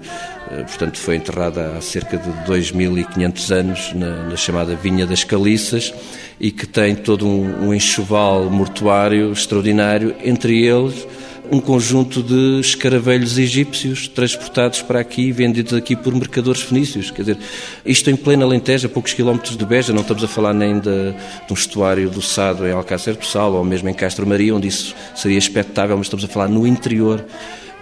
[0.52, 5.94] eh, portanto, foi enterrada há cerca de 2.500 anos na, na chamada Vinha das Caliças
[6.40, 11.08] e que tem todo um, um enxoval mortuário extraordinário, entre eles
[11.52, 17.12] um conjunto de escaravelhos egípcios transportados para aqui, vendidos aqui por mercadores fenícios.
[17.12, 17.38] Quer dizer,
[17.86, 21.12] isto em plena Alentejo, a poucos quilómetros de Beja, não estamos a falar nem de,
[21.12, 24.68] de um estuário do Sado em Alcácer do Sal, ou mesmo em Castro Maria, onde
[24.68, 27.24] isso seria expectável, mas estamos a falar no interior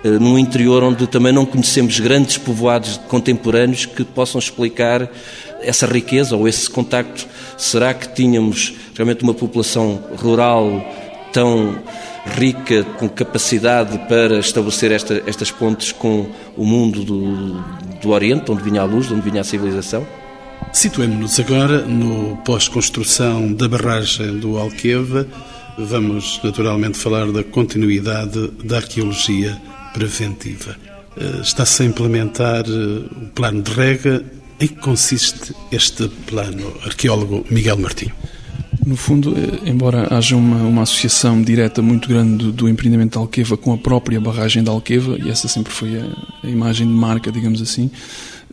[0.04, 5.10] eh, num interior onde também não conhecemos grandes povoados contemporâneos que possam explicar
[5.64, 7.28] essa riqueza ou esse contacto?
[7.58, 10.86] Será que tínhamos realmente uma população rural
[11.32, 11.82] tão
[12.38, 17.62] rica, com capacidade para estabelecer esta, estas pontes com o mundo do,
[18.02, 20.06] do Oriente, onde vinha a luz, onde vinha a civilização?
[20.72, 25.28] Situemos-nos agora no pós-construção da barragem do Alqueva.
[25.78, 29.60] Vamos naturalmente falar da continuidade da arqueologia
[29.94, 30.76] preventiva.
[31.18, 34.24] Eh, está-se a implementar eh, o plano de rega
[34.64, 38.14] em que consiste este plano, arqueólogo Miguel Martinho?
[38.86, 43.18] No fundo, eh, embora haja uma, uma associação direta muito grande do, do empreendimento de
[43.18, 46.06] Alqueva com a própria barragem de Alqueva, e essa sempre foi a,
[46.48, 47.92] a imagem de marca, digamos assim.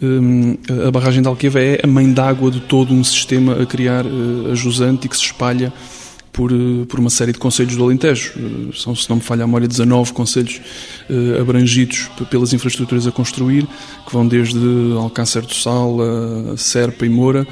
[0.02, 4.04] Hum, a barragem de Alqueva é a mãe d'água de todo um sistema a criar
[4.50, 5.72] a jusante e que se espalha
[6.40, 8.32] por, eh, por uma série de conselhos do Alentejo.
[8.34, 10.58] Eh, são, se não me falha a memória, 19 conselhos
[11.10, 13.66] eh, abrangidos pelas infraestruturas a construir,
[14.06, 14.58] que vão desde
[14.96, 17.46] Alcácer do Sal a Serpa e Moura,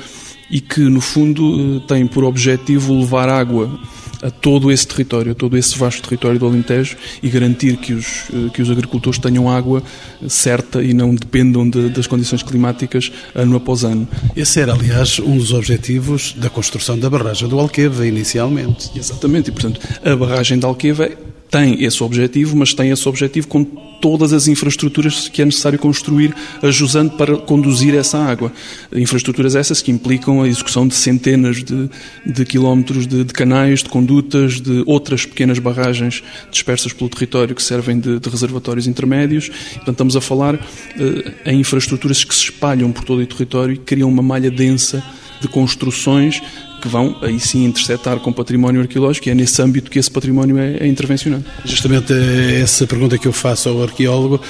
[0.50, 3.78] e que, no fundo, têm por objetivo levar água
[4.22, 8.24] a todo esse território, a todo esse vasto território do Alentejo e garantir que os,
[8.52, 9.82] que os agricultores tenham água
[10.28, 14.08] certa e não dependam de, das condições climáticas ano após ano.
[14.36, 18.90] Esse era, aliás, um dos objetivos da construção da barragem do Alqueva, inicialmente.
[18.96, 21.08] Exatamente, e portanto, a barragem de Alqueva
[21.50, 23.64] tem esse objetivo, mas tem esse objetivo com
[24.00, 28.52] todas as infraestruturas que é necessário construir ajusando para conduzir essa água.
[28.92, 31.90] Infraestruturas essas que implicam a execução de centenas de,
[32.24, 37.62] de quilómetros de, de, canais, de condutas, de outras pequenas barragens dispersas pelo território que
[37.62, 39.48] servem de, de reservatórios intermédios.
[39.48, 43.78] Portanto, estamos a falar eh, em infraestruturas que se espalham por todo o território e
[43.78, 45.02] criam uma malha densa
[45.40, 46.42] de construções
[46.80, 50.58] que vão aí sim interceptar com património arqueológico e é nesse âmbito que esse património
[50.58, 51.44] é, é intervencionado.
[51.64, 52.12] Justamente
[52.60, 54.40] essa pergunta que eu faço ao arqueólogo,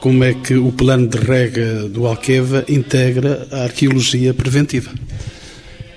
[0.00, 4.90] como é que o plano de rega do Alqueva integra a arqueologia preventiva?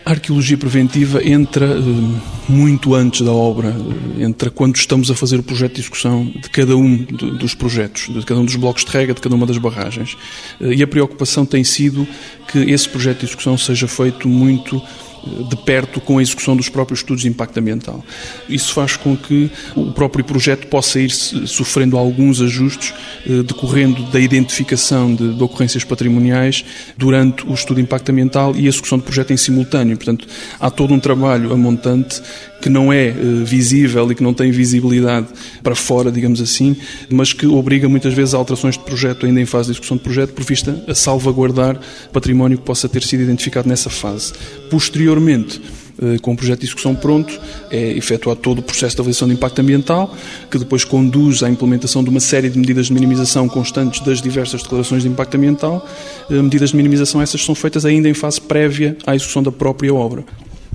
[0.03, 3.75] A arqueologia preventiva entra uh, muito antes da obra,
[4.19, 8.25] entra quando estamos a fazer o projeto de execução de cada um dos projetos, de
[8.25, 10.17] cada um dos blocos de rega, de cada uma das barragens.
[10.59, 12.07] Uh, e a preocupação tem sido
[12.51, 14.81] que esse projeto de execução seja feito muito
[15.23, 18.03] de perto com a execução dos próprios estudos de impacto ambiental.
[18.49, 22.93] Isso faz com que o próprio projeto possa ir sofrendo alguns ajustes
[23.25, 26.65] eh, decorrendo da identificação de, de, ocorrências patrimoniais
[26.97, 29.95] durante o estudo de impacto ambiental e a execução do projeto em simultâneo.
[29.95, 30.27] Portanto,
[30.59, 32.21] há todo um trabalho a montante
[32.61, 35.27] que não é uh, visível e que não tem visibilidade
[35.63, 36.75] para fora, digamos assim,
[37.09, 40.03] mas que obriga muitas vezes a alterações de projeto ainda em fase de execução de
[40.03, 41.79] projeto, por vista a salvaguardar
[42.13, 44.33] património que possa ter sido identificado nessa fase.
[44.69, 45.61] Posteriormente,
[46.01, 49.35] eh, com o projeto de execução pronto, é efetuado todo o processo de avaliação de
[49.35, 50.15] impacto ambiental,
[50.49, 54.63] que depois conduz à implementação de uma série de medidas de minimização constantes das diversas
[54.63, 55.87] declarações de impacto ambiental.
[56.29, 59.93] Eh, medidas de minimização essas são feitas ainda em fase prévia à execução da própria
[59.93, 60.23] obra.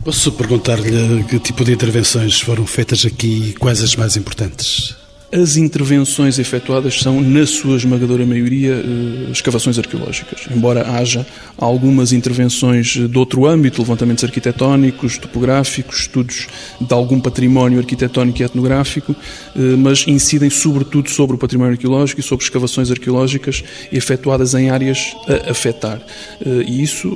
[0.04, 4.96] Posso perguntar-lhe que tipo de intervenções foram feitas aqui e quais as mais importantes?
[5.32, 10.46] As intervenções efetuadas são, na sua esmagadora maioria, eh, escavações arqueológicas.
[10.54, 11.26] Embora haja
[11.58, 16.46] algumas intervenções de outro âmbito, levantamentos arquitetónicos, topográficos, estudos
[16.80, 19.16] de algum património arquitetónico e etnográfico,
[19.56, 25.16] eh, mas incidem sobretudo sobre o património arqueológico e sobre escavações arqueológicas efetuadas em áreas
[25.26, 26.00] a afetar.
[26.40, 27.10] Eh, e isso,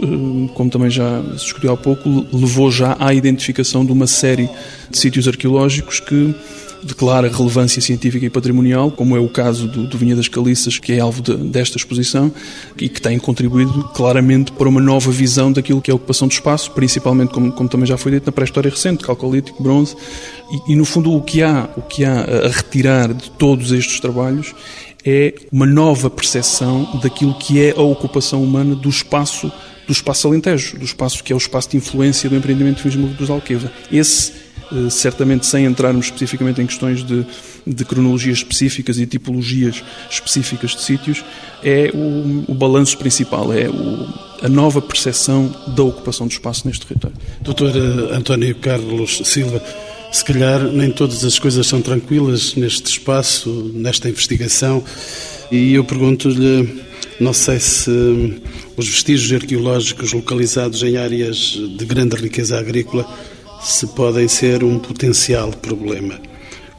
[0.54, 4.50] como também já se discutiu há pouco, levou já à identificação de uma série
[4.90, 6.34] de sítios arqueológicos que
[6.82, 10.92] declara relevância científica e patrimonial, como é o caso do, do Vinha das Caliças, que
[10.92, 12.32] é alvo de, desta exposição
[12.78, 16.32] e que tem contribuído claramente para uma nova visão daquilo que é a ocupação do
[16.32, 19.96] espaço, principalmente, como, como também já foi dito, na pré-história recente, calcolítico, bronze.
[20.68, 24.00] E, e, no fundo, o que, há, o que há a retirar de todos estes
[24.00, 24.54] trabalhos
[25.04, 29.50] é uma nova percepção daquilo que é a ocupação humana do espaço
[29.86, 33.28] do espaço alentejo, do espaço que é o espaço de influência do empreendimento turismo dos
[33.28, 33.72] Alqueva.
[33.90, 34.32] Esse
[34.90, 37.26] certamente sem entrarmos especificamente em questões de,
[37.66, 41.24] de cronologias específicas e tipologias específicas de sítios,
[41.62, 44.08] é o, o balanço principal, é o,
[44.42, 47.16] a nova percepção da ocupação do espaço neste território.
[47.40, 49.62] Doutor eh, António Carlos Silva,
[50.12, 54.82] se calhar nem todas as coisas são tranquilas neste espaço, nesta investigação,
[55.50, 56.82] e eu pergunto-lhe,
[57.20, 57.90] não sei se
[58.76, 63.06] os vestígios arqueológicos localizados em áreas de grande riqueza agrícola
[63.62, 66.18] se podem ser um potencial problema.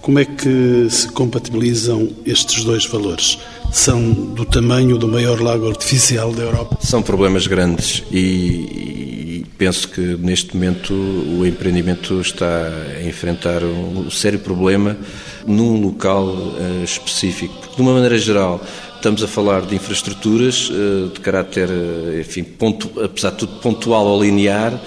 [0.01, 3.37] Como é que se compatibilizam estes dois valores?
[3.71, 6.77] São do tamanho do maior lago artificial da Europa?
[6.81, 12.67] São problemas grandes e, e penso que neste momento o empreendimento está
[12.97, 14.97] a enfrentar um sério problema
[15.45, 17.53] num local uh, específico.
[17.59, 18.59] Porque, de uma maneira geral,
[18.95, 24.07] estamos a falar de infraestruturas uh, de caráter, uh, enfim, ponto, apesar de tudo pontual
[24.07, 24.81] ou linear,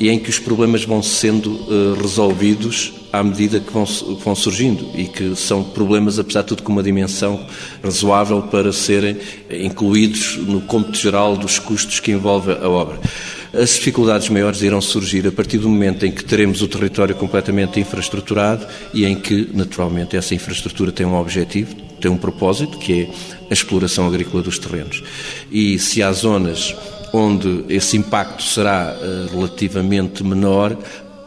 [0.00, 4.90] e em que os problemas vão sendo uh, resolvidos à medida que vão, vão, surgindo
[4.94, 7.46] e que são problemas, apesar de tudo, com uma dimensão
[7.82, 9.16] razoável para serem
[9.50, 12.98] incluídos no cômputo geral dos custos que envolve a obra.
[13.52, 17.80] As dificuldades maiores irão surgir a partir do momento em que teremos o território completamente
[17.80, 23.10] infraestruturado e em que, naturalmente, essa infraestrutura tem um objetivo, tem um propósito, que é
[23.50, 25.02] a exploração agrícola dos terrenos.
[25.50, 26.76] E se há zonas
[27.12, 30.76] onde esse impacto será uh, relativamente menor,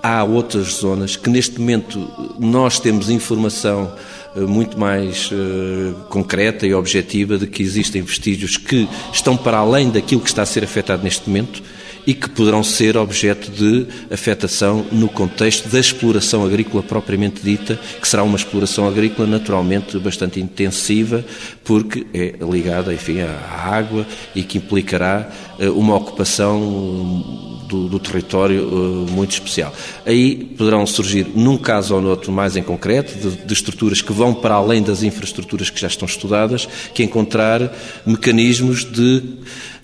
[0.01, 3.93] há outras zonas que neste momento nós temos informação
[4.35, 9.89] eh, muito mais uh, concreta e objetiva de que existem vestígios que estão para além
[9.89, 11.61] daquilo que está a ser afetado neste momento
[12.05, 18.07] e que poderão ser objeto de afetação no contexto da exploração agrícola propriamente dita, que
[18.07, 21.23] será uma exploração agrícola naturalmente bastante intensiva,
[21.63, 25.29] porque é ligada, enfim, à água e que implicará
[25.59, 29.73] uh, uma ocupação do, do território uh, muito especial.
[30.05, 34.33] Aí poderão surgir, num caso ou noutro mais em concreto, de, de, estruturas que vão
[34.33, 37.73] para além das infraestruturas que já estão estudadas, que encontrar
[38.05, 39.23] mecanismos de,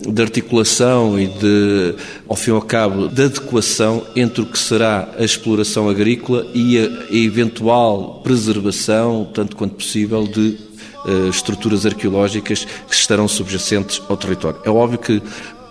[0.00, 1.94] de articulação e de,
[2.28, 6.78] ao fim e ao cabo, de adequação entre o que será a exploração agrícola e
[6.78, 10.56] a, eventual preservação, tanto quanto possível, de
[11.04, 14.60] uh, estruturas arqueológicas que estarão subjacentes ao território.
[14.64, 15.22] É óbvio que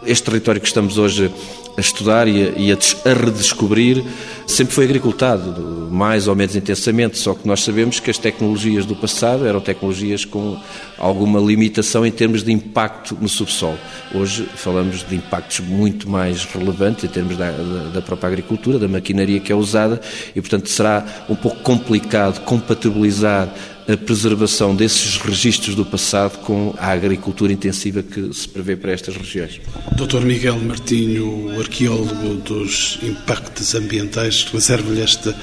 [0.05, 1.31] este território que estamos hoje
[1.77, 4.03] a estudar e a, e a, redescobrir
[4.47, 8.95] sempre foi agricultado, mais ou menos intensamente, só que nós sabemos que as tecnologias do
[8.95, 10.59] passado eram tecnologias com
[10.97, 13.77] alguma limitação em termos de impacto no subsolo.
[14.11, 17.51] Hoje falamos de impactos muito mais relevantes em termos da,
[17.93, 20.01] da própria agricultura, da maquinaria que é usada
[20.35, 23.53] e, portanto, será um pouco complicado compatibilizar
[23.87, 29.15] a preservação desses registros do passado com a agricultura intensiva que se prevê para estas
[29.15, 29.61] regiões.
[29.95, 30.25] Dr.
[30.25, 35.33] Miguel Martinho, arqueólogo dos impactos ambientais, reservo-lhe esta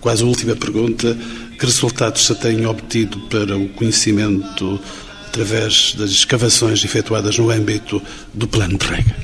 [0.00, 1.16] quase última pergunta.
[1.58, 4.80] Que resultados se tem obtido para o conhecimento
[5.26, 8.02] através das escavações efetuadas no âmbito
[8.32, 9.16] do Plano de Rega?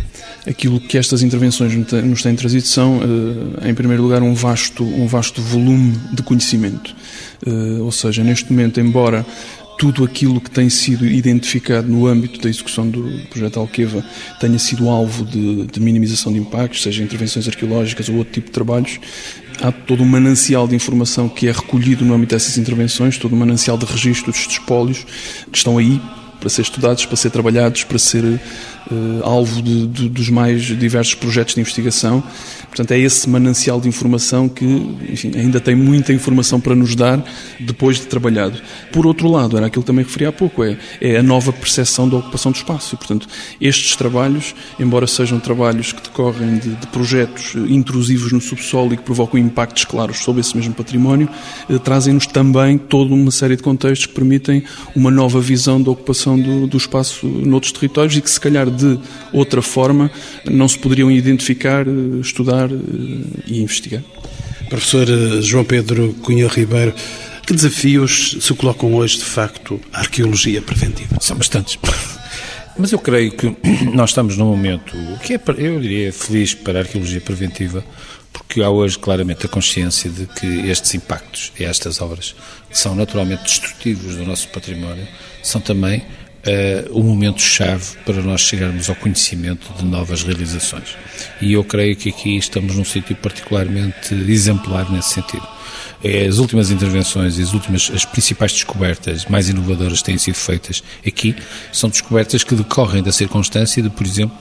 [0.47, 3.01] Aquilo que estas intervenções nos têm trazido são,
[3.63, 6.95] eh, em primeiro lugar, um vasto, um vasto volume de conhecimento.
[7.45, 9.27] Eh, ou seja, neste momento, embora
[9.79, 14.03] tudo aquilo que tem sido identificado no âmbito da execução do projeto Alqueva
[14.41, 18.53] tenha sido alvo de, de, minimização de impactos, seja intervenções arqueológicas ou outro tipo de
[18.53, 18.99] trabalhos,
[19.61, 23.39] há todo um manancial de informação que é recolhido no âmbito dessas intervenções, todo um
[23.39, 25.05] manancial de registros de espólios
[25.51, 26.01] que estão aí
[26.39, 28.41] para ser estudados, para ser trabalhados, para ser uh,
[29.23, 32.23] alvo de, de, dos mais diversos projetos de investigação.
[32.69, 37.23] Portanto, é esse manancial de informação que, enfim, ainda tem muita informação para nos dar
[37.59, 38.61] depois de trabalhado.
[38.93, 42.09] Por outro lado, era aquilo que também referi há pouco, é, é a nova percepção
[42.09, 42.97] da ocupação do espaço.
[42.97, 43.27] Portanto,
[43.61, 49.03] estes trabalhos, embora sejam trabalhos que decorrem de, de projetos intrusivos no subsolo e que
[49.03, 51.29] provocam impactos claros sobre esse mesmo património,
[51.69, 54.63] eh, trazem-nos também toda uma série de contextos que permitem
[54.95, 58.99] uma nova visão da ocupação do, do espaço noutros territórios e que, se calhar, de
[59.33, 60.11] outra forma,
[60.51, 61.85] não se poderiam identificar,
[62.21, 62.77] estudar eh,
[63.47, 64.03] e investigar.
[64.71, 66.95] Professor eh, João Pedro Cunha Ribeiro,
[67.47, 71.17] que desafios se colocam hoje, de facto, à arqueologia preventiva?
[71.21, 71.79] São bastantes.
[72.79, 73.55] Mas eu creio que
[73.95, 77.85] nós estamos num momento que é, eu diria, feliz para a arqueologia preventiva,
[78.39, 82.35] porque há hoje claramente a consciência de que estes impactos e estas obras,
[82.71, 85.07] que são naturalmente destrutivos do nosso património,
[85.43, 90.97] são também uh, o momento-chave para nós chegarmos ao conhecimento de novas realizações.
[91.41, 95.56] E eu creio que aqui estamos num sítio particularmente exemplar nesse sentido.
[96.03, 100.35] Eh, as últimas intervenções e as últimas, as principais descobertas mais inovadoras que têm sido
[100.35, 101.35] feitas aqui
[101.73, 104.37] são descobertas que decorrem da circunstância de, por exemplo,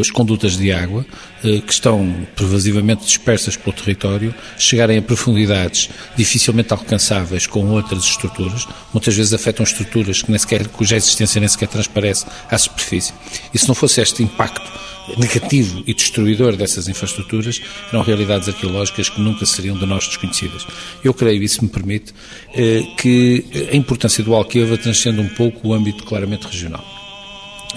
[0.00, 1.04] as condutas de água
[1.44, 8.66] eh, que estão pervasivamente dispersas pelo território chegarem a profundidades dificilmente alcançáveis com outras estruturas,
[8.92, 13.12] muitas vezes afetam estruturas que nem sequer, cuja existência nem sequer transparece à superfície.
[13.52, 14.70] E se não fosse este impacto
[15.16, 17.60] negativo e destruidor dessas infraestruturas
[17.92, 20.66] eram realidades arqueológicas que nunca seriam de nós desconhecidas.
[21.02, 22.12] Eu creio, isso me permite,
[22.54, 26.84] eh, que a importância do Alqueva transcende um pouco o âmbito claramente regional.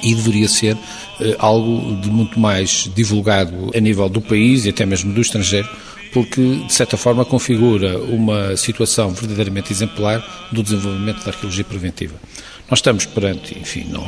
[0.02, 0.78] E deveria ser
[1.22, 5.70] eh, algo de muito mais divulgado a nível do país e até mesmo do estrangeiro,
[6.14, 12.14] porque, de certa forma, configura uma situação verdadeiramente exemplar do desenvolvimento da arqueologia preventiva.
[12.74, 14.04] Nós estamos perante, enfim, não,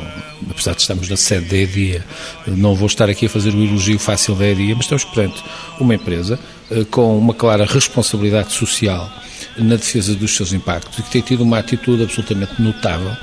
[0.50, 2.04] apesar de estarmos na sede da EDIA,
[2.48, 5.40] não vou estar aqui a fazer o elogio fácil da EDIA, mas estamos perante
[5.78, 6.36] uma empresa
[6.68, 9.08] eh, com uma clara responsabilidade social
[9.56, 13.16] na defesa dos seus impactos e que tem tido uma atitude absolutamente notável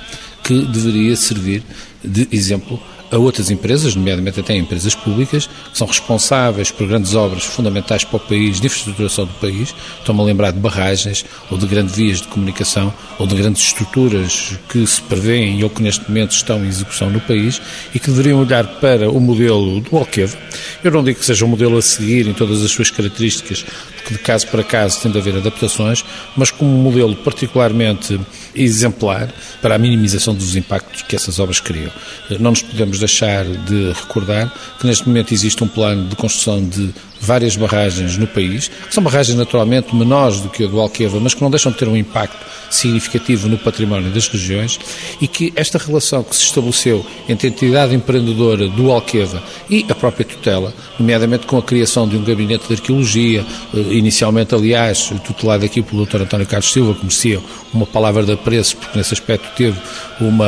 [0.45, 1.61] que deveria servir
[2.01, 2.81] de exemplo
[3.13, 8.17] a outras empresas, nomeadamente até empresas públicas, que são responsáveis por grandes obras fundamentais para
[8.17, 9.73] o país, de infraestruturação do país.
[9.99, 14.57] Estou-me a lembrar de barragens, ou de grandes vias de comunicação, ou de grandes estruturas
[14.67, 17.61] que se prevêem ou que neste momento estão em execução no país
[17.93, 20.35] e que deveriam olhar para o modelo do Alqueva.
[20.83, 23.63] Eu não digo que seja um modelo a seguir em todas as suas características,
[23.95, 26.03] porque de caso para caso tem de haver adaptações,
[26.35, 28.19] mas como um modelo particularmente
[28.55, 31.91] exemplar para a minimização dos impactos que essas obras criam.
[32.39, 36.93] Não nos podemos deixar de recordar que neste momento existe um plano de construção de
[37.23, 41.33] várias barragens no país, que são barragens naturalmente menores do que a do Alqueva, mas
[41.33, 44.79] que não deixam de ter um impacto significativo no património das regiões
[45.21, 49.95] e que esta relação que se estabeleceu entre a entidade empreendedora do Alqueva e a
[49.95, 55.63] própria tutela, nomeadamente com a criação de um gabinete de arqueologia, eh, inicialmente, aliás, tutelado
[55.63, 56.21] aqui pelo Dr.
[56.23, 57.39] António Carlos Silva, que merecia
[57.73, 59.79] uma palavra de apreço, porque nesse aspecto teve
[60.19, 60.47] uma,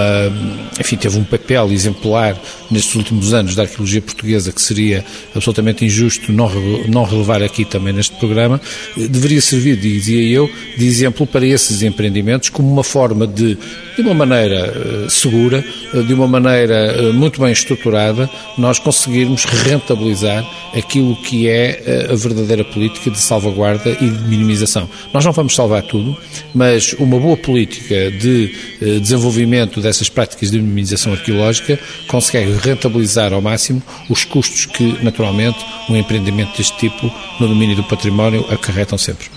[0.79, 2.35] enfim, teve um papel exemplar
[2.69, 6.49] nestes últimos anos da arqueologia portuguesa que seria absolutamente injusto não
[6.87, 8.59] não relevar aqui também neste programa,
[8.95, 13.57] deveria servir, dizia eu, de exemplo para esses empreendimentos como uma forma de,
[13.95, 19.45] de uma maneira eh, segura, eh, de uma maneira eh, muito bem estruturada, nós conseguirmos
[19.45, 24.89] rentabilizar aquilo que é a verdadeira política de salvaguarda e de minimização.
[25.13, 26.15] Nós não vamos salvar tudo,
[26.53, 28.53] mas uma boa política de
[28.99, 35.59] desenvolvimento dessas práticas de minimização arqueológica consegue rentabilizar ao máximo os custos que, naturalmente,
[35.89, 39.27] um empreendimento deste tipo no domínio do património acarretam sempre.